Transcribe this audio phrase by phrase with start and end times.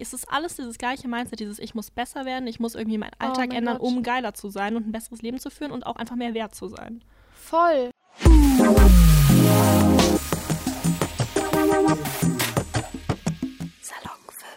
[0.00, 3.12] es ist alles dieses gleiche Mindset, dieses ich muss besser werden, ich muss irgendwie meinen
[3.18, 3.86] Alltag Oh mein ändern, Gott.
[3.86, 6.54] um geiler zu sein und ein besseres Leben zu führen und auch einfach mehr wert
[6.54, 7.02] zu sein.
[7.34, 7.90] Voll.
[13.80, 14.48] Salon 5.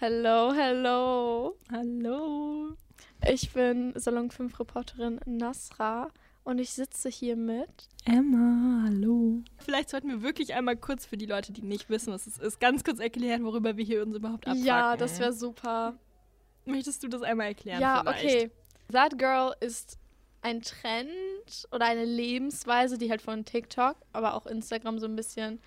[0.00, 1.56] Hallo, hallo.
[1.70, 2.76] Hallo.
[3.28, 6.08] Ich bin Salon 5 Reporterin Nasra
[6.44, 7.68] und ich sitze hier mit.
[8.04, 9.42] Emma, hallo.
[9.58, 12.60] Vielleicht sollten wir wirklich einmal kurz für die Leute, die nicht wissen, was es ist,
[12.60, 14.64] ganz kurz erklären, worüber wir hier uns überhaupt abfacken.
[14.64, 15.94] Ja, das wäre super.
[16.64, 18.24] Möchtest du das einmal erklären Ja, vielleicht?
[18.24, 18.50] okay.
[18.92, 19.98] That Girl ist
[20.42, 21.08] ein Trend
[21.70, 25.60] oder eine Lebensweise, die halt von TikTok, aber auch Instagram so ein bisschen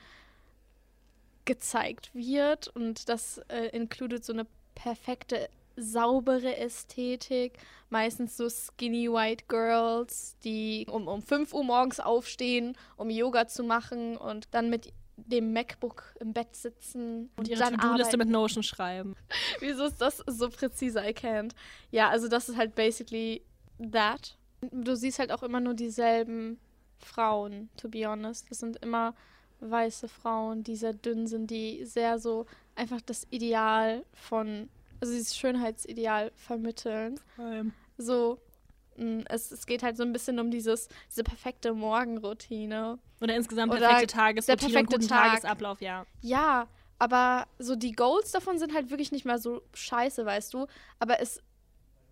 [1.45, 2.67] gezeigt wird.
[2.69, 4.45] Und das äh, includet so eine
[4.75, 7.57] perfekte, saubere Ästhetik.
[7.89, 13.63] Meistens so skinny white girls, die um, um 5 Uhr morgens aufstehen, um Yoga zu
[13.63, 18.63] machen und dann mit dem MacBook im Bett sitzen Und ihre dann To-Do-Liste mit Notion
[18.63, 19.15] schreiben.
[19.59, 20.99] Wieso ist das so präzise?
[20.99, 21.51] I can't.
[21.91, 23.41] Ja, also das ist halt basically
[23.91, 24.37] that.
[24.71, 26.59] Du siehst halt auch immer nur dieselben
[26.97, 28.49] Frauen, to be honest.
[28.49, 29.13] Das sind immer
[29.59, 35.35] weiße Frauen, die sehr dünn sind, die sehr so einfach das Ideal von, also dieses
[35.35, 37.19] Schönheitsideal vermitteln.
[37.97, 38.39] So,
[38.97, 42.99] mh, es, es geht halt so ein bisschen um dieses, diese perfekte Morgenroutine.
[43.21, 45.29] Oder insgesamt Oder perfekte Tagesroutine der perfekte Tag.
[45.31, 46.05] Tagesablauf, ja.
[46.21, 46.67] Ja,
[46.99, 50.67] aber so die Goals davon sind halt wirklich nicht mehr so scheiße, weißt du.
[50.99, 51.41] Aber es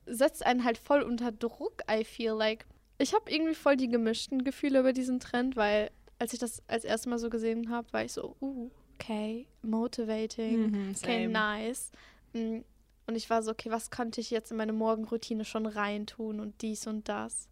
[0.06, 2.66] setzt einen halt voll unter Druck, I feel like.
[2.98, 6.84] Ich habe irgendwie voll die gemischten Gefühle über diesen Trend, weil als ich das als
[6.86, 11.92] erstes Mal so gesehen habe, war ich so, uh, okay, motivating, Mhm, okay, nice.
[12.34, 12.60] Mm,
[13.08, 16.62] Und ich war so, okay, was könnte ich jetzt in meine Morgenroutine schon reintun und
[16.62, 17.50] dies und das.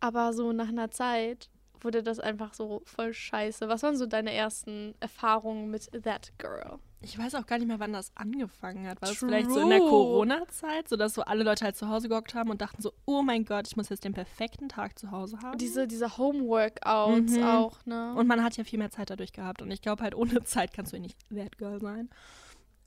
[0.00, 1.48] Aber so nach einer Zeit
[1.80, 3.68] wurde das einfach so voll scheiße.
[3.68, 6.78] Was waren so deine ersten Erfahrungen mit That Girl?
[7.00, 9.00] Ich weiß auch gar nicht mehr, wann das angefangen hat.
[9.00, 9.88] War das vielleicht so in der True.
[9.88, 13.44] Corona-Zeit, sodass so alle Leute halt zu Hause gehockt haben und dachten so, oh mein
[13.44, 15.58] Gott, ich muss jetzt den perfekten Tag zu Hause haben.
[15.58, 17.42] Diese, diese Homeworkouts Mhm.
[17.44, 18.14] auch, ne?
[18.16, 19.62] Und man hat ja viel mehr Zeit dadurch gehabt.
[19.62, 22.10] Und ich glaube halt, ohne Zeit kannst du ja nicht That Girl sein.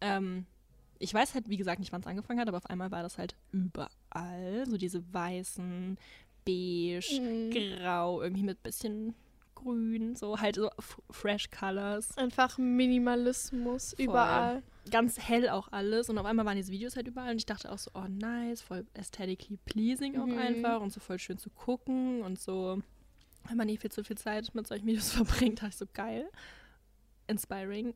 [0.01, 0.45] Ähm,
[1.01, 3.17] ich weiß halt, wie gesagt, nicht, wann es angefangen hat, aber auf einmal war das
[3.17, 4.65] halt überall.
[4.67, 5.97] So diese weißen,
[6.45, 7.51] beige, Mhm.
[7.51, 9.13] grau, irgendwie mit bisschen
[9.55, 10.69] grün, so halt so
[11.11, 12.17] fresh colors.
[12.17, 14.05] Einfach Minimalismus Voll.
[14.05, 14.63] überall.
[14.89, 16.09] Ganz hell auch alles.
[16.09, 17.31] Und auf einmal waren diese Videos halt überall.
[17.31, 20.37] Und ich dachte auch so, oh nice, voll aesthetically pleasing auch Mhm.
[20.39, 20.81] einfach.
[20.81, 22.23] Und so voll schön zu gucken.
[22.23, 22.81] Und so,
[23.47, 25.11] wenn man nicht viel zu viel Zeit mit solchen Videos
[25.51, 26.27] verbringt, dachte ich so, geil.
[27.27, 27.93] Inspiring.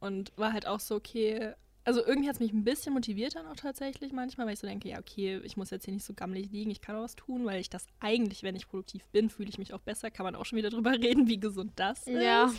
[0.00, 1.52] Und war halt auch so, okay.
[1.84, 4.68] Also irgendwie hat es mich ein bisschen motiviert dann auch tatsächlich manchmal, weil ich so
[4.68, 7.16] denke, ja, okay, ich muss jetzt hier nicht so gammelig liegen, ich kann auch was
[7.16, 10.10] tun, weil ich das eigentlich, wenn ich produktiv bin, fühle ich mich auch besser.
[10.10, 12.22] Kann man auch schon wieder drüber reden, wie gesund das ist.
[12.22, 12.52] Ja.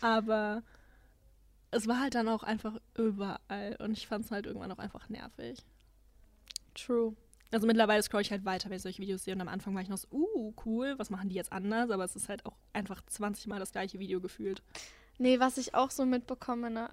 [0.00, 0.64] Aber
[1.70, 5.08] es war halt dann auch einfach überall und ich fand es halt irgendwann auch einfach
[5.08, 5.64] nervig.
[6.74, 7.14] True.
[7.52, 9.82] Also mittlerweile scroll ich halt weiter, wenn ich solche Videos sehe und am Anfang war
[9.82, 11.90] ich noch so, uh, cool, was machen die jetzt anders?
[11.90, 14.62] Aber es ist halt auch einfach 20 Mal das gleiche Video gefühlt.
[15.18, 16.90] Nee, was ich auch so mitbekomme, ne?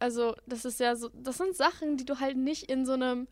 [0.00, 3.28] Also, das ist ja so, das sind Sachen, die du halt nicht in so einem,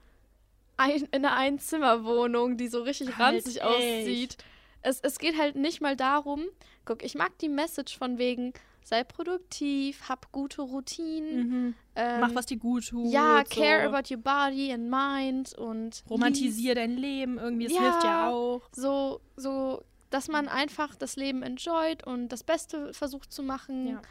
[0.77, 3.65] ein, in einer Einzimmerwohnung, die so richtig Halt ranzig echt.
[3.65, 4.37] aussieht.
[4.83, 6.45] Es, es geht halt nicht mal darum,
[6.84, 8.53] guck, ich mag die Message von wegen,
[8.84, 11.75] sei produktiv, hab gute Routinen.
[11.97, 13.11] Ähm, Mach, was dir gut tut.
[13.12, 13.95] Ja, care so.
[13.95, 17.81] about your body and mind und Romantisier dein Leben irgendwie, es Ja.
[17.81, 18.62] hilft ja auch.
[18.73, 23.89] so, so, dass man einfach das Leben enjoyt und das Beste versucht zu machen.
[23.89, 24.03] Ja.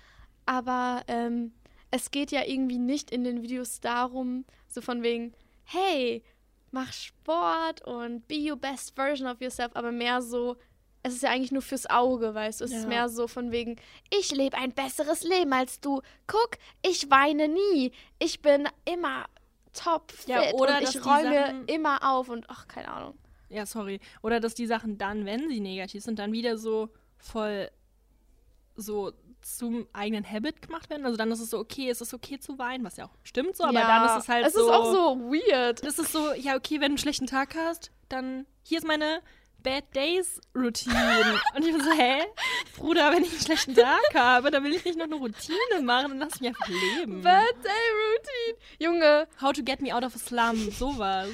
[0.45, 1.53] Aber ähm,
[1.91, 5.33] es geht ja irgendwie nicht in den Videos darum, so von wegen,
[5.65, 6.23] hey,
[6.71, 10.57] mach Sport und be your best version of yourself, aber mehr so,
[11.03, 12.65] es ist ja eigentlich nur fürs Auge, weißt du?
[12.65, 12.87] Es ist Ja.
[12.89, 13.77] mehr so von wegen,
[14.09, 16.01] ich lebe ein besseres Leben als du.
[16.27, 17.91] Guck, ich weine nie.
[18.19, 19.25] Ich bin immer
[19.71, 23.17] top fit Ja, oder ich räume Sachen- immer auf und ach, keine Ahnung.
[23.49, 24.01] Ja, sorry.
[24.21, 27.69] Oder dass die Sachen dann, wenn sie negativ sind, dann wieder so voll
[28.75, 29.13] so
[29.55, 31.05] zum eigenen Habit gemacht werden.
[31.05, 33.55] Also dann ist es so, okay, es ist okay zu weinen, was ja auch stimmt
[33.55, 34.61] so, aber dann ist es halt es so.
[34.61, 35.85] ist auch so weird.
[35.85, 39.21] Das ist so, ja, okay, wenn du einen schlechten Tag hast, dann hier ist meine
[39.63, 41.39] Bad Days Routine.
[41.55, 42.21] Und ich bin so, hä?
[42.77, 46.09] Bruder, wenn ich einen schlechten Tag habe, dann will ich nicht noch eine Routine machen,
[46.09, 47.21] dann lass mich einfach leben.
[47.21, 48.57] Bad Day Routine.
[48.79, 51.29] Junge, How to get me out of a slum, sowas.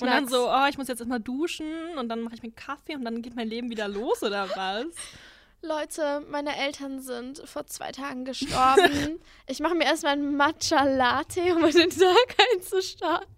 [0.00, 0.30] Und dann Knacks.
[0.30, 3.04] so, oh, ich muss jetzt erstmal duschen und dann mache ich mir einen Kaffee und
[3.04, 4.86] dann geht mein Leben wieder los oder was?
[5.60, 9.20] Leute, meine Eltern sind vor zwei Tagen gestorben.
[9.46, 13.34] ich mache mir erstmal einen Matcha Latte, um den Tag einzustarten.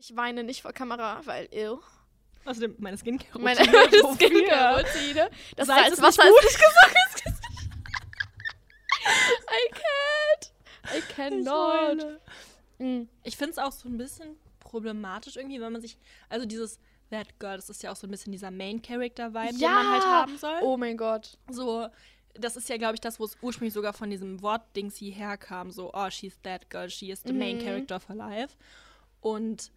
[0.00, 1.78] Ich weine nicht vor Kamera, weil ill.
[2.44, 3.38] Außerdem meine Skincare.
[3.40, 5.30] Meine, meine Skincare-Routine.
[5.56, 6.96] Das Salz ist Wasser nicht ist gesagt.
[10.96, 12.02] I cannot.
[12.02, 12.16] Ich,
[12.78, 13.08] Mm.
[13.22, 15.96] ich finde es auch so ein bisschen problematisch irgendwie, wenn man sich,
[16.28, 16.78] also dieses
[17.10, 20.36] That Girl, das ist ja auch so ein bisschen dieser Main-Character-Vibe, den man halt haben
[20.38, 20.58] soll.
[20.62, 21.38] Oh mein Gott.
[21.50, 21.86] So,
[22.34, 25.70] das ist ja, glaube ich, das, wo es ursprünglich sogar von diesem Wort-Dings hierher kam.
[25.70, 27.60] So, oh, she's that girl, she is the main Mhm.
[27.62, 28.56] character of her life.
[29.20, 29.70] Und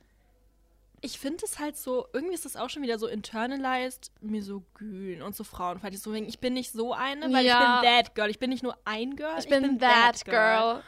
[1.02, 5.34] ich finde es halt so, irgendwie ist es auch schon wieder so internalized, misogyn und
[5.36, 6.02] so frauenfeindlich.
[6.02, 7.80] So, wegen, ich bin nicht so eine, weil Ja.
[7.82, 8.30] ich bin that girl.
[8.30, 10.84] Ich bin nicht nur ein Girl, Ich bin, that girl.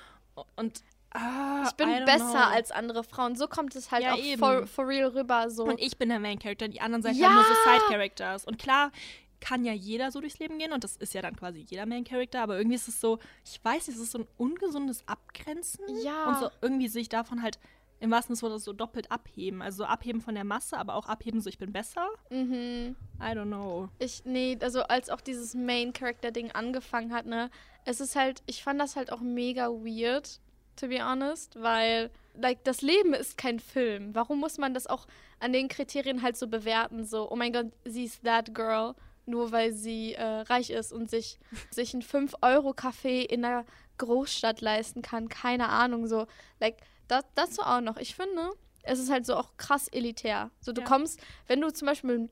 [0.58, 0.82] Und
[1.14, 2.38] ah, Ich bin besser know.
[2.56, 3.36] als andere Frauen.
[3.36, 5.50] So kommt es halt Ja, auch for, for real rüber.
[5.50, 5.64] So.
[5.66, 7.28] Und ich bin der Main Character, die anderen sind Ja.
[7.28, 8.46] halt nur so Side Characters.
[8.46, 8.92] Und klar
[9.40, 12.04] kann ja jeder so durchs Leben gehen und das ist ja dann quasi jeder Main
[12.04, 15.84] Character, aber irgendwie ist es so, ich weiß nicht, es ist so ein ungesundes Abgrenzen
[16.04, 16.26] Ja.
[16.26, 17.58] und so irgendwie sich davon halt
[18.00, 19.62] im wahrsten Sinne so doppelt abheben.
[19.64, 22.08] Also so abheben von der Masse, aber auch abheben so, ich bin besser.
[22.30, 22.96] mhm.
[23.20, 23.90] I don't know.
[24.00, 27.50] Ich, nee, also als auch dieses Main-Character-Ding angefangen hat, ne,
[27.86, 30.40] es ist halt, ich fand das halt auch mega weird,
[30.76, 34.14] to be honest, weil, like, das Leben ist kein Film.
[34.16, 35.08] Warum muss man das auch
[35.40, 37.06] an den Kriterien halt so bewerten?
[37.06, 38.96] So, oh mein Gott, sie ist that girl,
[39.26, 41.40] nur weil sie äh, reich ist und sich,
[41.72, 43.66] sich einen 5-Euro-Café in einer
[43.98, 45.30] Großstadt leisten kann.
[45.30, 46.26] Keine Ahnung, so,
[46.60, 46.78] like,
[47.08, 47.98] das, dazu auch noch.
[47.98, 48.52] Ich finde,
[48.84, 50.50] es ist halt so auch krass elitär.
[50.60, 50.88] So, du Ja.
[50.88, 52.30] kommst, wenn du zum Beispiel ein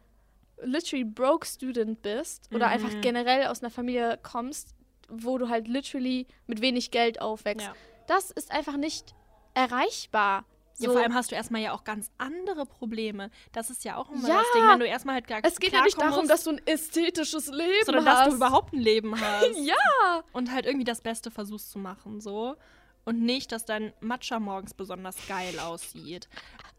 [0.61, 2.73] literally broke student bist oder Mhm.
[2.73, 4.73] einfach generell aus einer Familie kommst,
[5.07, 7.73] wo du halt literally mit wenig Geld aufwächst, Ja.
[8.09, 9.13] Das ist einfach nicht
[9.53, 10.45] erreichbar.
[10.77, 13.31] Ja, So, vor allem hast du erstmal ja auch ganz andere Probleme.
[13.51, 14.37] Das ist ja auch immer Ja.
[14.37, 16.51] das Ding, wenn du erstmal halt gar es geht ja nicht darum, musst, dass du
[16.51, 18.19] ein ästhetisches Leben sondern hast.
[18.21, 19.57] dass du überhaupt ein Leben hast.
[19.57, 22.55] ja, und halt irgendwie das Beste versuchst zu machen, so.
[23.03, 26.29] Und nicht, dass dein Matcha morgens besonders geil aussieht.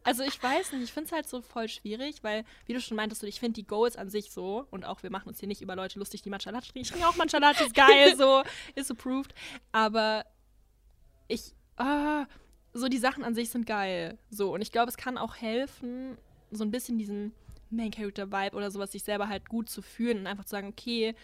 [0.05, 2.97] Also ich weiß nicht, ich finde es halt so voll schwierig, weil, wie du schon
[2.97, 5.61] meintest, ich finde die Goals an sich so, und auch wir machen uns hier nicht
[5.61, 6.81] über Leute lustig, die Matcha Latte trinken.
[6.81, 8.43] Ich trinke auch Matcha Latte, ist geil, so,
[8.77, 9.35] ist approved.
[9.73, 10.25] Aber
[11.31, 12.27] ich, ah,
[12.73, 14.19] so die Sachen an sich sind geil.
[14.31, 16.17] So, und ich glaube, es kann auch helfen,
[16.51, 17.33] so ein bisschen diesen
[17.71, 21.15] Main-Character-Vibe oder sowas, sich selber halt gut zu fühlen und einfach zu sagen, okay,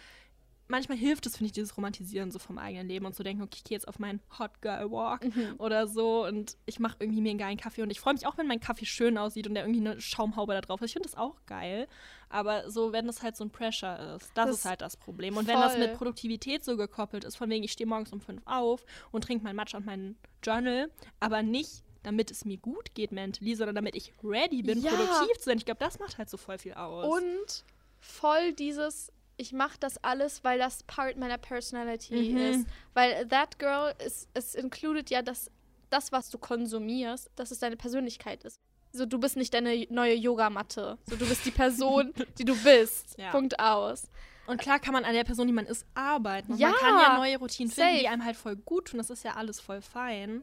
[0.68, 3.54] manchmal hilft es, finde ich, dieses Romantisieren so vom eigenen Leben und zu denken, okay,
[3.56, 5.54] ich gehe jetzt auf meinen Hot Girl Walk Mhm.
[5.58, 8.36] oder so und ich mache irgendwie mir einen geilen Kaffee und ich freue mich auch,
[8.38, 10.86] wenn mein Kaffee schön aussieht und der irgendwie eine Schaumhaube da drauf ist.
[10.90, 11.86] Ich finde das auch geil.
[12.28, 15.36] Aber so, wenn das halt so ein Pressure ist, das, Das ist halt das Problem.
[15.36, 15.96] Und wenn das mit voll.
[15.98, 19.54] Produktivität so gekoppelt ist, von wegen, ich stehe morgens um fünf auf und trinke mein
[19.54, 20.90] Matcha und meinen Journal,
[21.20, 24.90] aber nicht damit es mir gut geht mentally, sondern damit ich ready bin, Ja.
[24.92, 25.58] produktiv zu sein.
[25.58, 27.04] Ich glaube, das macht halt so voll viel aus.
[27.20, 27.64] und
[27.98, 32.36] voll dieses ich mache das alles, weil das Part meiner Personality Mhm.
[32.36, 32.66] ist.
[32.94, 35.50] Weil That Girl, ist, es included ja, dass
[35.90, 38.60] das, was du konsumierst, dass es deine Persönlichkeit ist.
[38.92, 40.98] So, du bist nicht deine neue Yogamatte.
[41.06, 43.16] So, du bist die Person, die du bist.
[43.18, 43.30] Ja.
[43.30, 44.08] Punkt aus.
[44.46, 46.52] Und klar kann man an der Person, die man ist, arbeiten.
[46.52, 48.00] Und Ja, man kann ja neue Routinen finden, safe.
[48.00, 48.98] die einem halt voll gut tun.
[48.98, 50.42] Das ist ja alles voll fein.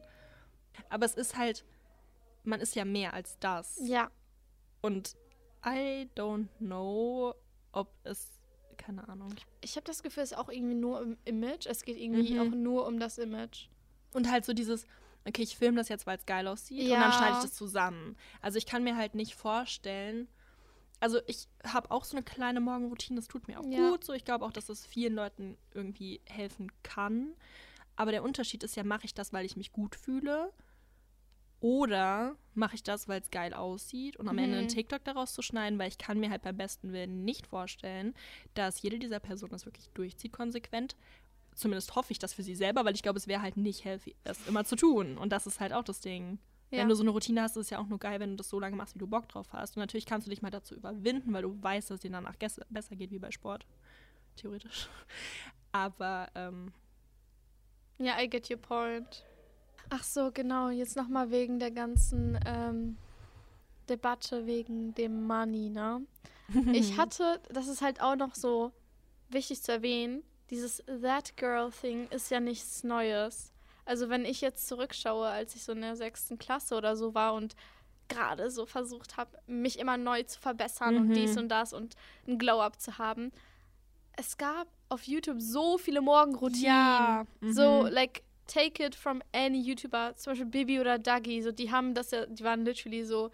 [0.88, 1.64] Aber es ist halt,
[2.44, 3.78] man ist ja mehr als das.
[3.82, 4.10] Ja.
[4.82, 5.16] Und
[5.66, 7.34] I don't know,
[7.72, 8.28] ob es,
[8.84, 9.34] keine Ahnung.
[9.60, 11.66] Ich habe das Gefühl, es ist auch irgendwie nur im Image.
[11.66, 12.40] Es geht irgendwie Mhm.
[12.40, 13.68] auch nur um das Image.
[14.12, 14.86] Und halt so dieses,
[15.26, 17.12] okay, ich filme das jetzt, weil es geil aussieht und dann Ja.
[17.12, 18.16] schneide ich das zusammen.
[18.40, 20.28] Also ich kann mir halt nicht vorstellen,
[21.00, 23.90] also ich habe auch so eine kleine Morgenroutine, das tut mir auch Ja.
[23.90, 24.12] gut so.
[24.12, 27.32] Ich glaube auch, dass es vielen Leuten irgendwie helfen kann.
[27.96, 30.52] Aber der Unterschied ist ja, mache ich das, weil ich mich gut fühle?
[31.64, 34.70] Oder mache ich das, weil es geil aussieht und am Ende einen Mhm.
[34.70, 38.12] TikTok daraus zu schneiden, weil ich kann mir halt beim besten Willen nicht vorstellen,
[38.52, 40.94] dass jede dieser Personen das wirklich durchzieht konsequent.
[41.54, 44.14] Zumindest hoffe ich das für sie selber, weil ich glaube, es wäre halt nicht healthy,
[44.24, 45.16] das immer zu tun.
[45.16, 46.38] Und das ist halt auch das Ding.
[46.70, 46.80] Ja.
[46.80, 48.50] Wenn du so eine Routine hast, ist es ja auch nur geil, wenn du das
[48.50, 49.74] so lange machst, wie du Bock drauf hast.
[49.78, 52.36] Und natürlich kannst du dich mal dazu überwinden, weil du weißt, dass es dir danach
[52.36, 53.64] besser geht wie bei Sport.
[54.36, 54.90] Theoretisch.
[55.72, 56.72] Aber ähm,
[57.96, 59.24] Ja, I get your point.
[59.90, 60.70] Ach so, genau.
[60.70, 62.96] Jetzt nochmal wegen der ganzen ähm,
[63.88, 66.02] Debatte wegen dem Money, ne?
[66.72, 68.72] Ich hatte, das ist halt auch noch so
[69.30, 73.52] wichtig zu erwähnen, dieses That Girl Thing ist ja nichts Neues.
[73.86, 77.34] Also wenn ich jetzt zurückschaue, als ich so in der sechsten Klasse oder so war
[77.34, 77.56] und
[78.08, 81.14] gerade so versucht habe, mich immer neu zu verbessern und Mhm.
[81.14, 81.94] dies und das und
[82.28, 83.32] ein Glow-Up zu haben.
[84.16, 86.64] Es gab auf YouTube so viele Morgenroutinen.
[86.66, 87.88] Ja, So, mhm.
[87.88, 92.10] like, take it from any YouTuber, zum Beispiel Bibi oder Dougie, so, die haben das
[92.10, 93.30] ja, die waren literally so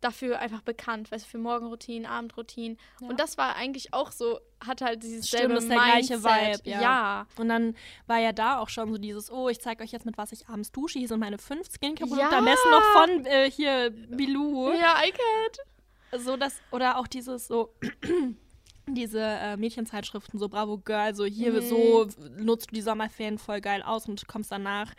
[0.00, 2.78] dafür einfach bekannt, weißt du, für Morgenroutinen, Abendroutinen.
[3.00, 3.08] Ja.
[3.08, 6.18] Und das war eigentlich auch so, hat halt dieses Stimmt, selbe das ist der gleiche
[6.18, 6.66] Mindset.
[6.66, 6.82] Vibe, ja.
[6.82, 7.26] ja.
[7.36, 7.74] Und dann
[8.06, 10.48] war ja da auch schon so dieses, oh, ich zeige euch jetzt, mit was ich
[10.48, 10.98] abends dusche.
[10.98, 12.30] Hier sind meine fünf Skincare-Produkte.
[12.30, 12.38] Ja.
[12.38, 14.72] Am besten noch von äh, hier Bilou.
[14.72, 16.22] Ja, I can't.
[16.24, 17.74] So das, oder auch dieses so,
[18.94, 21.62] diese äh, Mädchenzeitschriften, so Bravo Girl, so hier Mhm.
[21.68, 24.92] so nutzt du die Sommerferien voll geil aus und kommst danach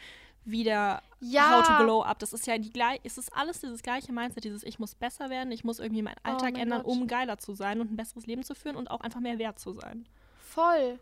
[0.45, 1.59] wieder Ja.
[1.59, 2.17] How to Glow Up.
[2.19, 5.29] Das ist ja die gleich, es ist alles dieses gleiche Mindset, dieses ich muss besser
[5.29, 6.91] werden, ich muss irgendwie meinen Oh Alltag mein ändern, Gott.
[6.91, 9.59] um geiler zu sein und ein besseres Leben zu führen und auch einfach mehr wert
[9.59, 10.07] zu sein.
[10.39, 10.97] Voll.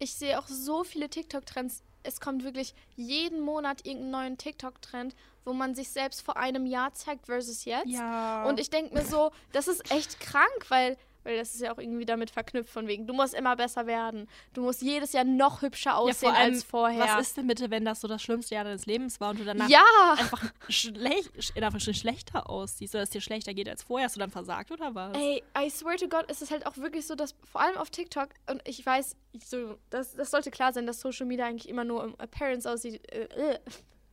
[0.00, 1.82] Ich sehe auch so viele TikTok-Trends.
[2.02, 5.14] Es kommt wirklich jeden Monat irgendeinen neuen TikTok-Trend,
[5.44, 7.86] wo man sich selbst vor einem Jahr zeigt versus jetzt.
[7.86, 8.44] Ja.
[8.44, 11.78] Und ich denke mir so, das ist echt krank, weil, weil das ist ja auch
[11.78, 14.28] irgendwie damit verknüpft von wegen, du musst immer besser werden.
[14.52, 17.00] Du musst jedes Jahr noch hübscher ja, aussehen vor allem, als vorher.
[17.00, 19.44] was ist denn bitte, wenn das so das schlimmste Jahr deines Lebens war und du
[19.44, 19.82] danach ja,
[20.16, 24.06] einfach schlecht, in schlechter aussiehst oder es dir schlechter geht als vorher?
[24.06, 25.16] Hast du dann versagt oder was?
[25.16, 27.90] ey, I swear to God, es ist halt auch wirklich so, dass vor allem auf
[27.90, 31.84] TikTok, und ich weiß, so, das, das sollte klar sein, dass Social Media eigentlich immer
[31.84, 33.00] nur um Appearance aussieht.
[33.12, 33.58] Äh, äh.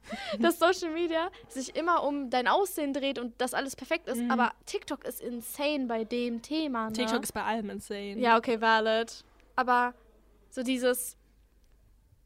[0.39, 4.19] dass Social Media sich immer um dein Aussehen dreht und das alles perfekt ist.
[4.21, 4.31] Mhm.
[4.31, 6.87] Aber TikTok ist insane bei dem Thema.
[6.87, 6.93] Ne?
[6.93, 8.17] TikTok ist bei allem insane.
[8.19, 9.23] Ja, okay, valid.
[9.55, 9.93] Aber
[10.49, 11.17] so dieses,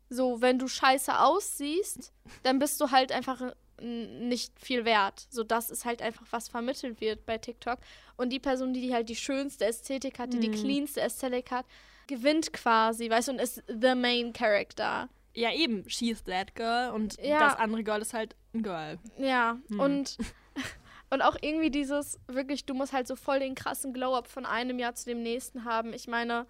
[0.10, 2.12] so, wenn du scheiße aussiehst,
[2.44, 5.28] dann bist du halt einfach nicht viel wert.
[5.30, 7.80] So, das ist halt einfach, was vermittelt wird bei TikTok.
[8.16, 10.54] Und die Person, die, die halt die schönste Ästhetik hat, die die Mhm.
[10.54, 11.66] cleanste Ästhetik hat,
[12.08, 15.10] gewinnt quasi, weißt du, und ist the main character.
[15.36, 15.88] Ja, eben.
[15.90, 17.40] She's that girl und Ja.
[17.40, 18.98] das andere Girl ist halt ein Girl.
[19.18, 19.80] Ja, Hm.
[19.80, 20.18] und,
[21.10, 24.80] und auch irgendwie dieses, wirklich, du musst halt so voll den krassen Glow-Up von einem
[24.80, 25.94] Jahr zu dem nächsten haben.
[25.94, 26.48] Ich meine,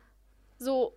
[0.60, 0.96] so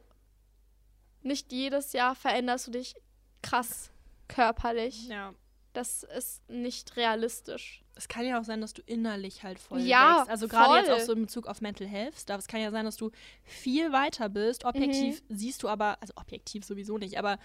[1.22, 2.94] nicht jedes Jahr veränderst du dich
[3.42, 3.90] krass
[4.28, 5.08] körperlich.
[5.08, 5.34] Ja.
[5.72, 7.84] Das ist nicht realistisch.
[7.94, 10.30] Es kann ja auch sein, dass du innerlich halt voll Ja, wächst.
[10.30, 12.14] Also gerade jetzt auch so in Bezug auf Mental Health.
[12.28, 13.10] Es kann ja sein, dass du
[13.44, 14.64] viel weiter bist.
[14.64, 15.36] Objektiv Mhm.
[15.36, 17.38] siehst du aber, also objektiv sowieso nicht, aber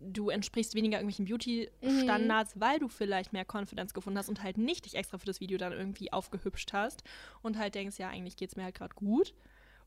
[0.00, 1.28] du entsprichst weniger irgendwelchen Mhm.
[1.82, 5.40] Beauty-Standards, weil du vielleicht mehr Confidence gefunden hast und halt nicht dich extra für das
[5.40, 7.02] Video dann irgendwie aufgehübscht hast
[7.42, 9.34] und halt denkst, ja, eigentlich geht's mir halt gerade gut.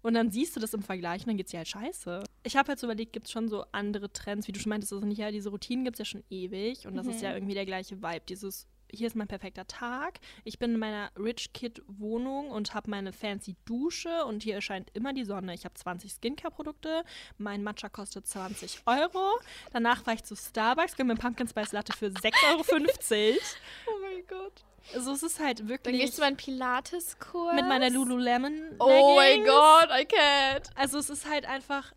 [0.03, 2.23] Und dann siehst du das im Vergleich und dann geht's dir halt scheiße.
[2.43, 4.91] Ich habe halt so überlegt, gibt es schon so andere Trends, wie du schon meintest,
[4.91, 7.23] ist nicht ja, diese Routinen gibt es ja schon ewig und das ist Mhm.
[7.23, 8.23] ja irgendwie der gleiche Vibe.
[8.27, 12.89] Dieses, hier ist mein perfekter Tag, ich bin in meiner Rich Kid Wohnung und habe
[12.89, 15.53] meine fancy Dusche und hier erscheint immer die Sonne.
[15.53, 17.03] Ich habe 20 Skincare-Produkte,
[17.37, 19.39] mein Matcha kostet 20 Euro.
[19.73, 23.37] Danach war ich zu Starbucks, gönn mir Pumpkin Spice Latte für 6,50 Euro.
[23.87, 24.63] Oh mein Gott.
[24.93, 27.55] Also es ist halt Dann wirklich gehst du meinen Pilates-Kurs.
[27.55, 29.43] mit meiner Lululemon Oh mein.
[29.45, 30.69] Gott, I can't.
[30.75, 31.93] Also es ist halt einfach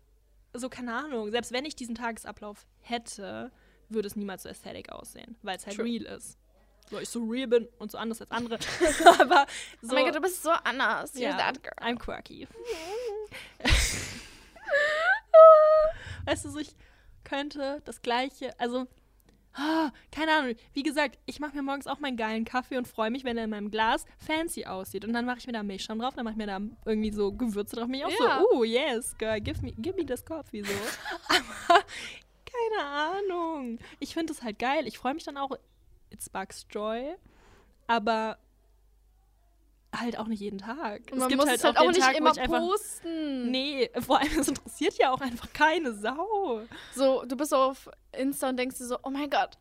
[0.53, 3.51] so, keine Ahnung, selbst wenn ich diesen Tagesablauf hätte,
[3.89, 5.85] würde es niemals so ästhetisch aussehen, weil es halt True.
[5.85, 6.37] real ist.
[6.89, 8.59] So, ich so real bin und so anders als andere.
[9.19, 9.45] Aber
[9.81, 11.15] so, Oh mein Gott, du bist so anders.
[11.15, 11.73] You're that girl.
[11.81, 12.47] I'm quirky.
[16.25, 16.75] weißt du, so ich
[17.23, 18.87] könnte das gleiche, also
[19.53, 23.09] ah, keine Ahnung, wie gesagt, ich mache mir morgens auch meinen geilen Kaffee und freue
[23.09, 25.05] mich, wenn er in meinem Glas fancy aussieht.
[25.05, 27.31] Und dann mache ich mir da Milchschaum drauf, dann mache ich mir da irgendwie so
[27.31, 27.87] Gewürze drauf.
[27.87, 28.39] Mich auch Ja.
[28.39, 30.73] so, oh yes, girl, give me, give me this coffee so.
[31.29, 31.83] Aber
[32.45, 33.79] keine Ahnung.
[33.99, 34.87] Ich finde es halt geil.
[34.87, 35.51] Ich freue mich dann auch,
[36.15, 37.15] it sparks joy.
[37.87, 38.37] Aber
[39.99, 41.03] halt auch nicht jeden Tag.
[41.11, 43.51] Und man muss es halt auch den nicht Tag, immer einfach posten.
[43.51, 46.61] Nee, vor allem, es interessiert ja auch einfach keine Sau.
[46.93, 49.57] So, du bist so auf Insta und denkst dir so, oh mein Gott,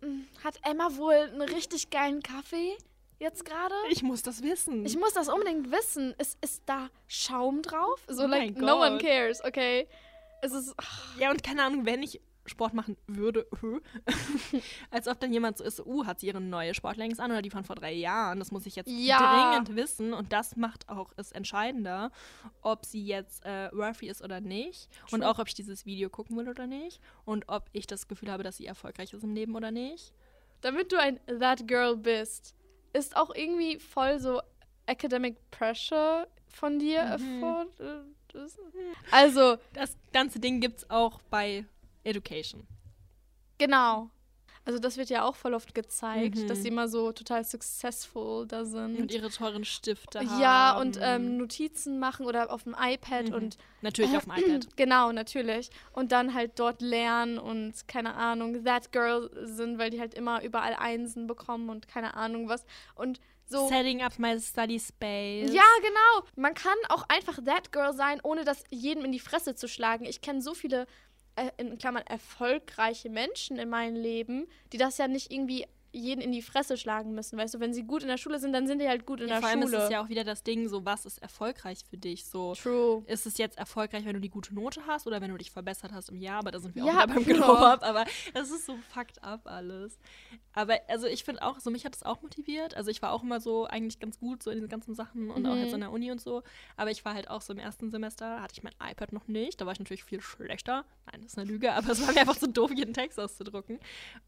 [0.00, 2.76] hm, hat Emma wohl einen richtig geilen Kaffee
[3.18, 3.74] jetzt gerade?
[3.90, 4.84] Ich muss das wissen.
[4.84, 6.14] Ich muss das unbedingt wissen.
[6.18, 8.00] Ist, ist da Schaum drauf?
[8.08, 9.88] So, Oh like, no one cares, okay?
[10.42, 13.46] Es ist, ach, ja, und keine Ahnung, wenn ich Sport machen würde,
[14.90, 17.50] als ob dann jemand so ist, uh, hat sie ihre neue Sportleggings an oder die
[17.50, 18.38] von vor drei Jahren.
[18.38, 19.18] Das muss ich jetzt Ja.
[19.18, 20.12] dringend wissen.
[20.12, 22.10] Und das macht auch es entscheidender,
[22.62, 24.88] ob sie jetzt äh, worthy ist oder nicht.
[25.10, 25.30] Und True.
[25.30, 27.00] auch, ob ich dieses Video gucken will oder nicht.
[27.24, 30.12] Und ob ich das Gefühl habe, dass sie erfolgreich ist im Leben oder nicht.
[30.62, 32.54] damit du ein That Girl bist,
[32.92, 34.40] ist auch irgendwie voll so
[34.86, 37.42] Academic Pressure von dir Mhm.
[37.42, 38.06] erfordert.
[39.10, 41.64] Also, Das ganze Ding gibt es auch bei
[42.06, 42.66] Education.
[43.58, 44.10] genau.
[44.68, 46.48] Also das wird ja auch voll oft gezeigt, Mhm.
[46.48, 48.98] dass sie immer so total successful da sind.
[48.98, 50.40] Und ihre teuren Stifte haben.
[50.40, 53.34] Ja, und ähm, Notizen machen oder auf dem iPad Mhm.
[53.34, 54.76] und Natürlich auf dem iPad.
[54.76, 55.70] genau, natürlich.
[55.92, 60.42] Und dann halt dort lernen und keine Ahnung, that girl sind, weil die halt immer
[60.42, 62.64] überall Einsen bekommen und keine Ahnung was.
[62.96, 63.68] Und so.
[63.68, 65.52] Setting up my study space.
[65.54, 66.26] Ja, genau.
[66.34, 70.04] Man kann auch einfach that girl sein, ohne das jedem in die Fresse zu schlagen.
[70.06, 70.86] Ich kenne so viele, äh,
[71.56, 76.42] in Klammern, erfolgreiche Menschen in meinem Leben, die das ja nicht irgendwie jeden in die
[76.42, 77.38] Fresse schlagen müssen.
[77.38, 79.28] Weißt du, wenn sie gut in der Schule sind, dann sind die halt gut in
[79.28, 79.76] Ja, der vor allem Schule.
[79.78, 82.26] ist es ja auch wieder das Ding, so was ist erfolgreich für dich?
[82.26, 83.02] So True.
[83.06, 85.92] ist es jetzt erfolgreich, wenn du die gute Note hast oder wenn du dich verbessert
[85.92, 86.38] hast im Jahr?
[86.40, 87.46] Aber da sind wir Ja, auch wieder beim genau.
[87.46, 87.82] Glow-Up.
[87.82, 89.98] Aber das ist so fucked up alles.
[90.52, 92.74] Aber also ich finde auch, so mich hat es auch motiviert.
[92.76, 95.46] Also ich war auch immer so eigentlich ganz gut so in den ganzen Sachen und
[95.46, 95.60] auch Mhm.
[95.62, 96.42] jetzt an der Uni und so.
[96.76, 99.60] Aber ich war halt auch so im ersten Semester, hatte ich mein iPad noch nicht.
[99.60, 100.84] Da war ich natürlich viel schlechter.
[101.10, 103.78] Nein, das ist eine Lüge, aber es war mir einfach so doof, jeden Text auszudrucken.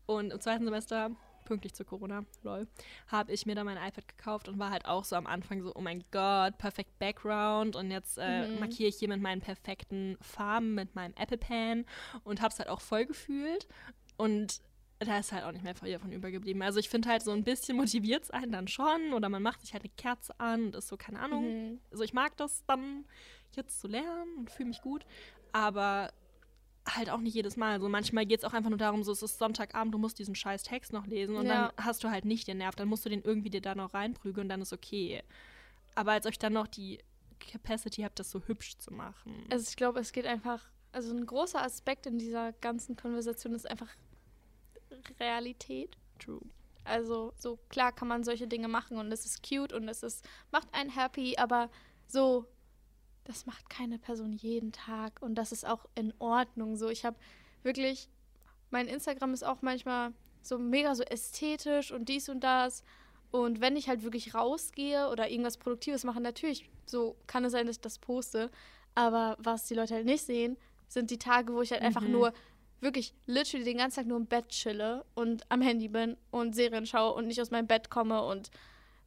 [0.07, 1.11] Und im zweiten Semester
[1.49, 2.69] pünktlich zu Corona, lol,
[3.09, 5.73] habe ich mir dann mein iPad gekauft und war halt auch so am Anfang so,
[5.75, 8.59] oh mein Gott, perfekt Background und jetzt äh, Mhm.
[8.61, 11.87] markiere ich hier mit meinen perfekten Farben, mit meinem Apple Pen
[12.25, 13.67] und habe es halt auch voll gefühlt
[14.17, 14.61] und
[15.01, 16.61] da ist halt auch nicht mehr viel davon übergeblieben.
[16.61, 19.61] Also ich finde halt so ein bisschen motiviert es einen dann schon oder man macht
[19.61, 21.81] sich halt eine Kerze an und ist so, keine Ahnung, Mhm.
[21.93, 23.05] also ich mag das dann
[23.55, 25.07] jetzt zu lernen und fühle mich gut,
[25.53, 26.13] aber
[26.97, 27.81] halt auch nicht jedes Mal.
[27.81, 30.35] So manchmal geht es auch einfach nur darum, so es ist Sonntagabend, du musst diesen
[30.35, 31.69] scheiß Text noch lesen und Ja.
[31.77, 33.95] dann hast du halt nicht den Nerv, dann musst du den irgendwie dir da noch
[33.95, 35.23] reinprügeln und dann ist okay.
[35.95, 36.99] Aber als euch dann noch die
[37.41, 39.47] Capacity habt, das so hübsch zu machen.
[39.51, 43.69] Also ich glaube, es geht einfach, also ein großer Aspekt in dieser ganzen Konversation ist
[43.69, 43.89] einfach
[45.21, 45.97] Realität.
[46.19, 46.41] True.
[46.85, 50.27] Also so klar kann man solche Dinge machen und es ist cute und es ist
[50.51, 51.71] macht einen happy, aber
[52.07, 52.47] so
[53.29, 56.77] das macht keine Person jeden Tag und das ist auch in Ordnung.
[56.77, 57.17] So ich habe
[57.63, 58.09] wirklich
[58.71, 62.83] mein Instagram ist auch manchmal so mega so ästhetisch und dies und das
[63.31, 67.67] und wenn ich halt wirklich rausgehe oder irgendwas Produktives mache, natürlich so kann es sein,
[67.67, 68.51] dass ich das poste,
[68.95, 70.57] aber was die Leute halt nicht sehen,
[70.89, 72.13] sind die Tage, wo ich halt einfach Mhm.
[72.13, 72.33] nur
[72.81, 76.87] wirklich literally den ganzen Tag nur im Bett chille und am Handy bin und Serien
[76.87, 78.51] schaue und nicht aus meinem Bett komme und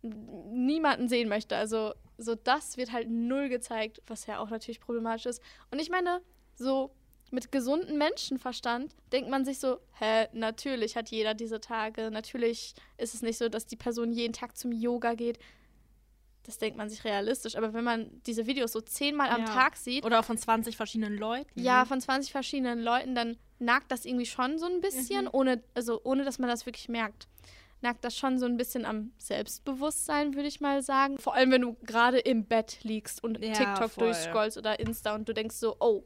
[0.03, 1.55] niemanden sehen möchte.
[1.55, 5.41] Also so das wird halt null gezeigt, was ja auch natürlich problematisch ist.
[5.71, 6.21] Und ich meine,
[6.55, 6.91] so
[7.31, 12.11] mit gesundem Menschenverstand denkt man sich so, hä, natürlich hat jeder diese Tage.
[12.11, 15.39] Natürlich ist es nicht so, dass die Person jeden Tag zum Yoga geht.
[16.43, 17.55] Das denkt man sich realistisch.
[17.55, 19.45] Aber wenn man diese Videos so zehnmal am Ja.
[19.45, 21.47] Tag sieht, Oder auch von 20 verschiedenen Leuten.
[21.59, 25.29] ja, von 20 verschiedenen Leuten, dann nagt das irgendwie schon so ein bisschen, Mhm.
[25.33, 27.27] ohne, also ohne dass man das wirklich merkt.
[27.81, 31.17] Nagt das schon so ein bisschen am Selbstbewusstsein, würde ich mal sagen.
[31.17, 34.05] Vor allem, wenn du gerade im Bett liegst und Ja, TikTok voll.
[34.05, 36.03] durchscrollst oder Insta und du denkst so, oh,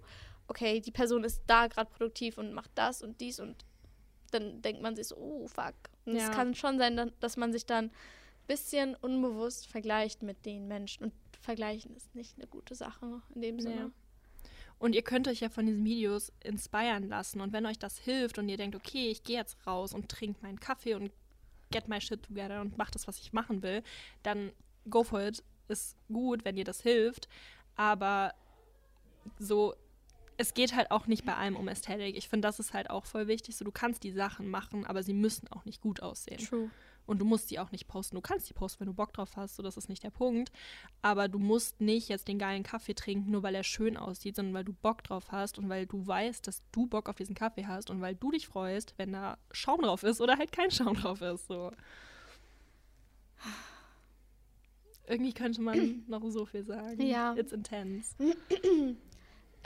[0.47, 3.65] okay, die Person ist da gerade produktiv und macht das und dies und
[4.31, 5.73] dann denkt man sich so, oh, fuck.
[6.05, 6.29] Und es Ja.
[6.29, 7.91] kann schon sein, dass man sich dann ein
[8.47, 11.05] bisschen unbewusst vergleicht mit den Menschen.
[11.05, 13.75] Und vergleichen ist nicht eine gute Sache in dem Sinne.
[13.75, 13.91] Ja.
[14.77, 17.39] Und ihr könnt euch ja von diesen Videos inspirieren lassen.
[17.41, 20.41] Und wenn euch das hilft und ihr denkt, okay, ich gehe jetzt raus und trinke
[20.41, 21.11] meinen Kaffee und
[21.75, 23.83] get my shit together und mach das, was ich machen will,
[24.23, 24.51] dann
[24.89, 25.43] go for it.
[25.67, 27.27] Ist gut, wenn dir das hilft.
[27.75, 28.33] Aber
[29.39, 29.73] so,
[30.37, 32.15] es geht halt auch nicht bei allem um Ästhetik.
[32.15, 33.57] Ich finde, das ist halt auch voll wichtig.
[33.57, 36.37] So, du kannst die Sachen machen, aber sie müssen auch nicht gut aussehen.
[36.37, 36.69] True.
[37.05, 38.15] Und du musst die auch nicht posten.
[38.15, 40.51] Du kannst die posten, wenn du Bock drauf hast, so das ist nicht der Punkt.
[41.01, 44.53] Aber du musst nicht jetzt den geilen Kaffee trinken, nur weil er schön aussieht, sondern
[44.53, 47.67] weil du Bock drauf hast und weil du weißt, dass du Bock auf diesen Kaffee
[47.67, 50.95] hast und weil du dich freust, wenn da Schaum drauf ist oder halt kein Schaum
[50.95, 51.47] drauf ist.
[51.47, 51.71] So.
[55.07, 57.01] Irgendwie könnte man noch so viel sagen.
[57.01, 57.35] Ja.
[57.35, 58.15] It's intense.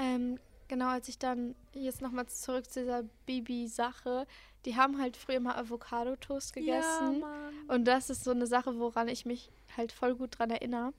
[0.02, 4.26] Ähm, genau, als ich dann jetzt nochmal zurück zu dieser Bibi-Sache,
[4.66, 7.20] die haben halt früher mal Avocado-Toast gegessen.
[7.22, 7.54] Mann.
[7.68, 10.94] und das ist so eine Sache, woran ich mich halt voll gut dran erinnere,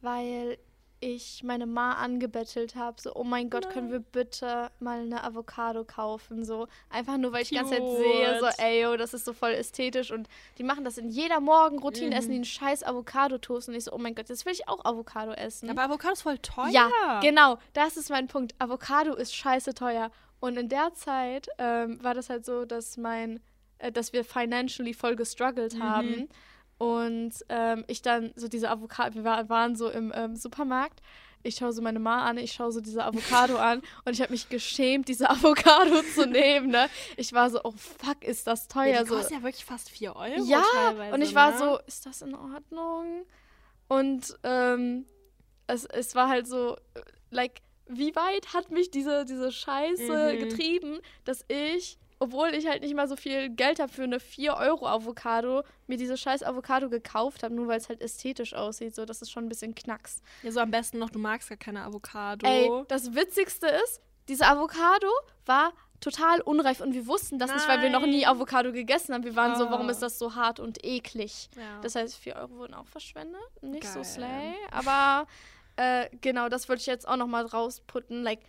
[0.00, 0.58] weil
[1.02, 5.82] ich meine Ma angebettelt habe, so, oh mein Gott, können wir bitte mal eine Avocado
[5.82, 9.24] kaufen, so, einfach nur, weil ich die ganze Zeit sehe, so, ey, yo, das ist
[9.24, 12.12] so voll ästhetisch und die machen das in jeder Morgenroutine, Mhm.
[12.12, 14.84] essen die einen scheiß Avocado-Toast und ich so, oh mein Gott, jetzt will ich auch
[14.84, 15.70] Avocado essen.
[15.70, 16.68] Aber Avocado ist voll teuer.
[16.68, 18.54] Ja, genau, das ist mein Punkt.
[18.58, 20.10] Avocado ist scheiße teuer.
[20.40, 23.40] Und in der Zeit ähm, war das halt so, dass mein,
[23.78, 25.82] äh, dass wir financially voll gestruggelt Mhm.
[25.82, 26.28] haben.
[26.78, 31.00] Und ähm, ich dann so diese Avocado, wir war, waren so im ähm, Supermarkt.
[31.42, 34.32] Ich schaue so meine Ma an, ich schaue so diese Avocado an und ich habe
[34.32, 36.68] mich geschämt, diese Avocado zu nehmen.
[36.68, 36.88] Ne?
[37.18, 39.02] Ich war so, oh fuck, ist das Ja, teuer.
[39.02, 39.14] die so.
[39.16, 40.62] kostet ja wirklich fast 4 Euro Ja,
[41.12, 41.58] und ich war ne?
[41.58, 43.24] so, ist das in Ordnung?
[43.88, 45.04] Und ähm,
[45.66, 47.00] es, es war halt so, äh,
[47.30, 50.38] like, wie weit hat mich diese, diese Scheiße Mhm.
[50.38, 55.62] getrieben, dass ich, obwohl ich halt nicht mal so viel Geld habe für eine 4-Euro-Avocado,
[55.86, 58.94] mir diese scheiß Avocado gekauft habe, nur weil es halt ästhetisch aussieht.
[58.94, 60.22] So, das ist schon ein bisschen knacks.
[60.42, 62.46] Ja, so am besten noch, du magst gar keine Avocado.
[62.46, 65.08] Ey, das Witzigste ist, diese Avocado
[65.46, 68.30] war total unreif und wir wussten das nicht, weil wir noch nie Nein.
[68.30, 69.24] Avocado gegessen haben.
[69.24, 71.50] Wir waren so, warum ist das so hart und eklig?
[71.56, 71.80] ja.
[71.82, 73.40] Das heißt, 4 Euro wurden auch verschwendet.
[73.60, 74.04] Nicht so Geil.
[74.04, 74.54] slay.
[74.70, 75.26] Aber
[75.80, 78.22] äh, genau, das wollte ich jetzt auch noch mal rausputten.
[78.22, 78.40] Like,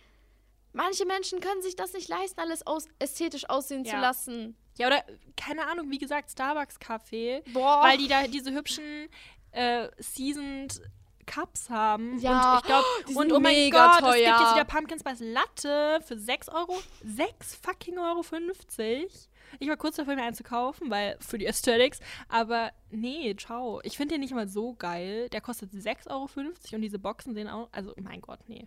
[0.74, 3.92] Manche Menschen können sich das nicht leisten, alles aus ästhetisch aussehen Ja.
[3.92, 4.56] zu lassen.
[4.78, 5.04] Ja, oder
[5.36, 7.42] keine Ahnung, wie gesagt, Starbucks-Kaffee.
[7.52, 9.08] Weil die da diese hübschen
[9.50, 10.80] äh, Seasoned
[11.26, 12.18] Cups haben.
[12.20, 14.16] Ja, Und ich glaube, die und oh mein Gott, es gibt teuer.
[14.40, 16.82] jetzt wieder Pumpkin Spice Latte für 6 Euro.
[17.04, 19.28] 6 fucking Euro 50.
[19.58, 22.00] Ich war kurz davor, mir einen zu kaufen, weil für die Aesthetics.
[22.28, 23.80] Aber nee, ciao.
[23.84, 25.28] Ich finde den nicht mal so geil.
[25.30, 26.28] Der kostet 6,50 Euro
[26.72, 27.68] und diese Boxen sehen auch.
[27.72, 28.66] Also, mein Gott, nee.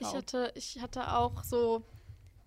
[0.00, 0.14] Ich Ciao.
[0.16, 1.82] hatte, ich hatte auch so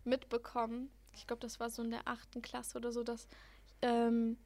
[0.06, 3.28] mitbekommen, ich glaube, das war so in der achten Klasse oder so, dass
[3.82, 4.38] ähm,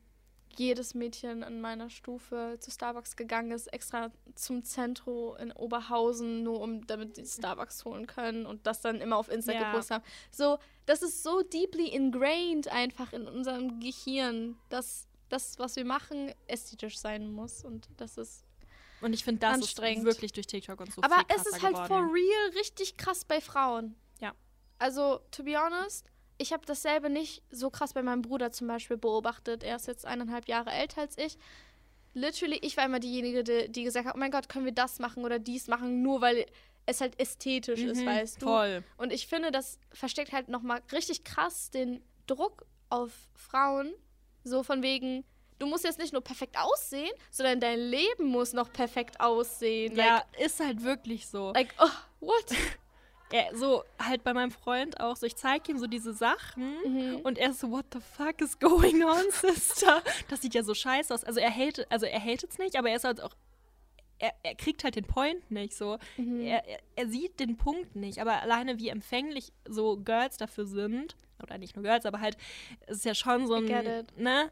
[0.59, 6.61] jedes Mädchen in meiner Stufe zu Starbucks gegangen ist, extra zum Zentro in Oberhausen, nur
[6.61, 9.71] um damit die Starbucks holen können und das dann immer auf Insta Ja.
[9.71, 10.03] gepostet haben.
[10.31, 16.31] So, das ist so deeply ingrained einfach in unserem Gehirn, dass das, was wir machen,
[16.47, 18.45] ästhetisch sein muss und das ist
[19.01, 21.87] Und ich finde, das ist wirklich durch TikTok und so Aber es ist halt geworden.
[21.87, 23.95] for real richtig krass bei Frauen.
[24.19, 24.33] Ja.
[24.77, 26.05] Also, to be honest,
[26.37, 29.63] ich habe dasselbe nicht so krass bei meinem Bruder zum Beispiel beobachtet.
[29.63, 31.37] Er ist jetzt eineinhalb Jahre älter als ich.
[32.13, 34.99] Literally, ich war immer diejenige, die, die gesagt hat, oh mein Gott, können wir das
[34.99, 36.45] machen oder dies machen, nur weil
[36.85, 38.45] es halt ästhetisch ist, Mhm, weißt du.
[38.45, 38.83] Voll.
[38.97, 43.93] Und ich finde, das versteckt halt nochmal richtig krass den Druck auf Frauen.
[44.43, 45.25] So von wegen,
[45.59, 49.95] du musst jetzt nicht nur perfekt aussehen, sondern dein Leben muss noch perfekt aussehen.
[49.95, 51.47] Ja, ist halt wirklich so.
[51.53, 51.89] Like, like
[52.21, 52.45] oh, what?
[53.31, 57.15] er, so halt bei meinem Freund auch so, ich zeige ihm so diese Sachen Mhm.
[57.23, 60.01] und er ist so, what the fuck is going on, Sister?
[60.29, 61.23] Das sieht ja so scheiße aus.
[61.23, 63.35] Also er hate, also er hatet's nicht, aber er ist halt auch,
[64.17, 65.97] er, er kriegt halt den Point nicht so.
[66.17, 66.41] Mhm.
[66.41, 71.15] Er, er, er sieht den Punkt nicht, aber alleine wie empfänglich so Girls dafür sind,
[71.43, 72.37] oder nicht nur Girls, aber halt,
[72.87, 73.65] es ist ja schon so ein,
[74.15, 74.51] ne,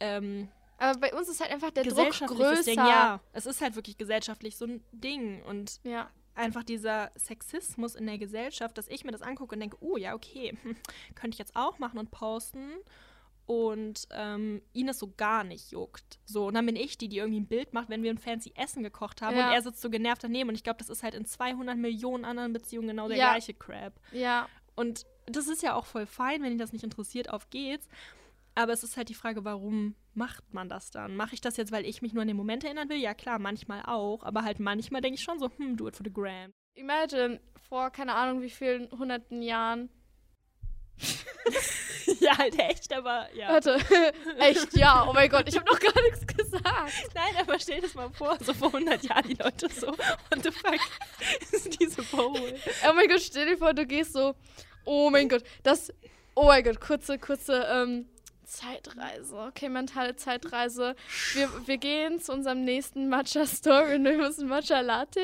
[0.00, 2.62] ähm, Aber bei uns ist halt einfach der Druck größer.
[2.64, 2.74] Ding.
[2.76, 6.10] Ja, es ist halt wirklich gesellschaftlich so ein Ding und ja.
[6.34, 10.14] Einfach dieser Sexismus in der Gesellschaft, dass ich mir das angucke und denke, oh ja,
[10.14, 10.56] okay,
[11.14, 12.70] könnte ich jetzt auch machen und posten.
[13.46, 16.18] Und ähm, ihn es so gar nicht juckt.
[16.24, 18.52] So, und dann bin ich die, die irgendwie ein Bild macht, wenn wir ein fancy
[18.56, 19.48] Essen gekocht haben Ja.
[19.48, 20.48] und er sitzt so genervt daneben.
[20.48, 23.32] Und ich glaube, das ist halt in 200 Millionen anderen Beziehungen genau der Ja.
[23.32, 24.00] gleiche Crap.
[24.12, 24.48] Ja.
[24.76, 27.86] Und das ist ja auch voll fein, wenn ihn das nicht interessiert, auf geht's.
[28.54, 31.16] Aber es ist halt die Frage, warum macht man das dann?
[31.16, 32.98] Mache ich das jetzt, weil ich mich nur an den Moment erinnern will?
[32.98, 34.22] Ja, klar, manchmal auch.
[34.22, 36.52] Aber halt manchmal denke ich schon so, hm, do it for the gram.
[36.74, 39.88] Imagine, vor keine Ahnung wie vielen hunderten Jahren.
[42.20, 43.48] ja, halt echt, aber ja.
[43.48, 43.78] Warte,
[44.38, 45.06] echt, ja.
[45.08, 46.64] Oh mein Gott, ich habe noch gar nichts gesagt.
[47.14, 50.42] Nein, aber stell dir das mal vor, so vor 100 Jahren die Leute so, what
[50.42, 50.78] the fuck
[51.50, 52.54] ist diese Bowl?
[52.88, 54.34] Oh mein Gott, stell dir vor, du gehst so.
[54.84, 55.92] Oh mein Gott, das.
[56.36, 58.08] Oh mein Gott, kurze, kurze ähm,
[58.44, 59.36] Zeitreise.
[59.36, 60.94] Okay, mentale Zeitreise.
[61.32, 63.88] Wir, wir gehen zu unserem nächsten Matcha-Store.
[63.90, 65.20] Wir nehmen uns einen Matcha-Latte.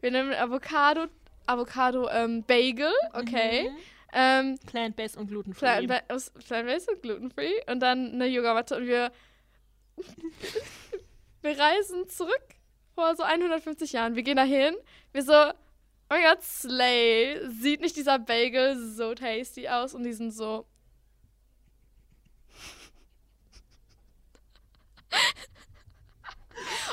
[0.00, 1.06] Wir nehmen Avocado,
[1.46, 2.92] Avocado ähm, Bagel.
[3.12, 3.70] Okay.
[3.70, 3.76] Mhm.
[4.12, 5.86] Ähm, Plant-based und gluten-free.
[5.86, 7.52] Plant- Plant-based und gluten-free.
[7.70, 8.76] Und dann eine Yogamatte.
[8.76, 9.12] Und wir,
[11.42, 12.42] wir reisen zurück
[12.94, 14.16] vor so 150 Jahren.
[14.16, 14.74] Wir gehen dahin.
[15.12, 15.52] Wir so, oh
[16.08, 17.40] mein Gott, Slay.
[17.50, 19.94] Sieht nicht dieser Bagel so tasty aus?
[19.94, 20.66] Und die sind so.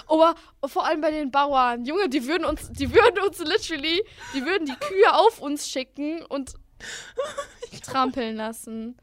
[0.07, 1.85] Aber vor allem bei den Bauern.
[1.85, 4.03] Junge, die würden uns, die würden uns literally,
[4.33, 6.53] die würden die Kühe auf uns schicken und
[7.83, 8.97] trampeln lassen.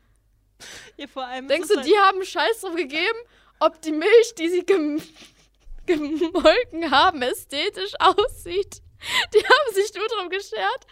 [0.96, 3.18] ja, vor allem Denkst du, es die haben Scheiß drauf gegeben,
[3.60, 5.02] ob die Milch, die sie gem
[5.86, 8.80] gemolken haben, ästhetisch aussieht?
[9.34, 10.86] Die haben sich nur darum geschert,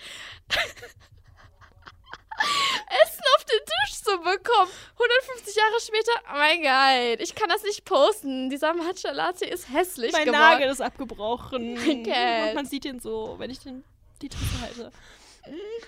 [3.05, 4.71] Essen auf den Tisch zu bekommen.
[4.93, 8.51] 150 Jahre später, oh mein Gott, ich kann das nicht posten.
[8.51, 10.41] Dieser Matcha Latte ist hässlich mein geworden.
[10.41, 11.77] Nagel ist abgebrochen.
[11.79, 13.85] Und man sieht ihn so, wenn ich den,
[14.21, 14.93] die Tasse halte.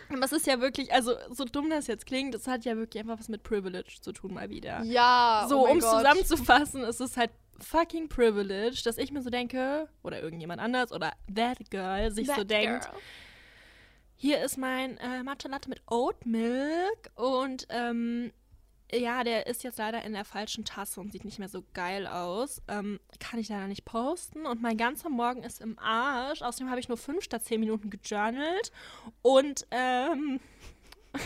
[0.09, 3.03] Aber es ist ja wirklich, also so dumm das jetzt klingt, es hat ja wirklich
[3.03, 4.83] einfach was mit Privilege zu tun mal wieder.
[4.83, 9.31] Ja, So, oh um es zusammenzufassen, ist es halt fucking Privilege, dass ich mir so
[9.31, 13.01] denke, oder irgendjemand anders, oder that girl sich so That denkt, girl.
[14.17, 18.33] Hier ist mein äh, Matcha Latte mit Oat Milk und ähm,
[18.93, 22.07] ja, der ist jetzt leider in der falschen Tasse und sieht nicht mehr so geil
[22.07, 22.63] aus.
[22.69, 26.43] Ähm, kann ich leider nicht posten und mein ganzer Morgen ist im Arsch.
[26.43, 28.71] Außerdem habe ich nur fünf statt zehn Minuten gejournalt
[29.23, 30.41] und ähm,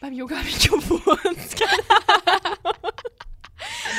[0.00, 1.62] beim Yoga habe ich gefurzt.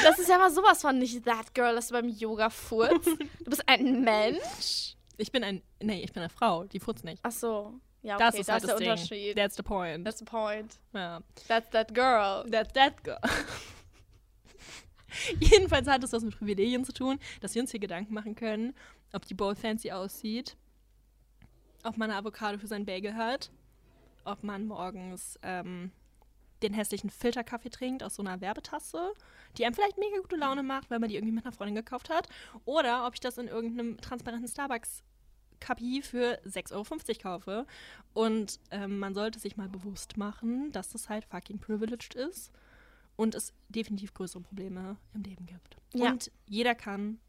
[0.04, 3.08] Das ist ja mal sowas von nicht that girl, dass du beim Yoga furzt.
[3.08, 4.96] Du bist ein Mensch.
[5.16, 7.20] Ich bin ein, nee, ich bin eine Frau, die furzt nicht.
[7.24, 7.80] Ach so.
[8.04, 8.92] Ja, okay, Das ist halt ist das der Ding.
[8.92, 9.38] Unterschied.
[9.38, 10.06] That's the point.
[10.06, 10.78] That's the point.
[10.94, 11.22] ja.
[11.48, 12.50] That's that girl.
[12.50, 13.20] That's that girl.
[15.40, 18.74] Jedenfalls hat es was mit Privilegien zu tun, dass wir uns hier Gedanken machen können,
[19.14, 20.58] ob die Bowl fancy aussieht,
[21.84, 23.52] ob man eine Avocado für sein Bagel hat,
[24.26, 25.92] ob man morgens ähm,
[26.64, 29.14] den hässlichen Filterkaffee trinkt aus so einer Werbetasse,
[29.58, 32.10] die einem vielleicht mega gute Laune macht, weil man die irgendwie mit einer Freundin gekauft
[32.10, 32.28] hat.
[32.66, 35.04] Oder ob ich das in irgendeinem transparenten Starbucks
[35.64, 37.66] Kapi für 6,50 Euro kaufe.
[38.14, 42.52] Und ähm, man sollte sich mal bewusst machen, dass das halt fucking privileged ist
[43.16, 45.78] und es definitiv größere Probleme im Leben gibt.
[45.94, 46.12] Ja.
[46.12, 47.20] Und jeder kann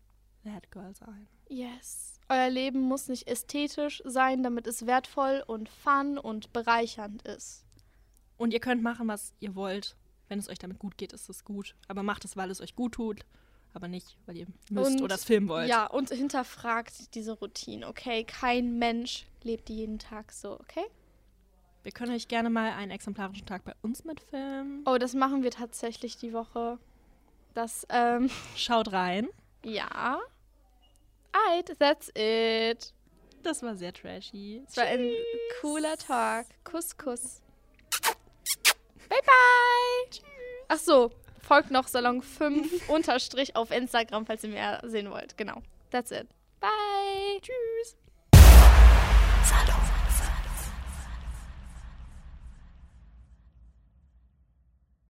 [0.44, 1.28] That Girl sein.
[1.48, 2.20] Yes.
[2.28, 7.64] Euer Leben muss nicht ästhetisch sein, damit es wertvoll und fun und bereichernd ist.
[8.36, 9.96] Und ihr könnt machen, was ihr wollt.
[10.28, 11.76] Wenn es euch damit gut geht, ist es gut.
[11.86, 13.24] Aber macht es, weil es euch gut tut.
[13.74, 15.68] Aber nicht, weil ihr müsst Und- oder es filmen wollt.
[15.68, 18.24] Ja, und hinterfragt diese Routine, okay?
[18.24, 20.84] Kein Mensch lebt jeden Tag so, okay?
[21.82, 24.82] Wir können euch gerne mal einen exemplarischen Tag bei uns mitfilmen.
[24.86, 26.78] Oh, das machen wir tatsächlich die Woche.
[27.52, 29.28] Das, ähm, Schaut rein.
[29.64, 30.18] ja.
[31.32, 32.94] Alright, that's it.
[33.42, 34.62] Das war sehr trashy.
[34.68, 35.10] Es war ein
[35.60, 36.46] cooler Talk.
[36.62, 37.42] Kuss, Kuss.
[39.08, 40.10] Bye, bye.
[40.10, 40.22] Tschüss.
[40.68, 41.10] Ach so,
[41.44, 45.36] folgt noch Salon 5 unterstrich auf Instagram, falls ihr mehr sehen wollt.
[45.36, 45.62] Genau.
[45.90, 46.26] That's it.
[46.60, 47.40] Bye.
[47.40, 47.96] Tschüss.